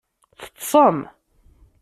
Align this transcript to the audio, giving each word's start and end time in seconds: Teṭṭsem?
Teṭṭsem? 0.41 0.97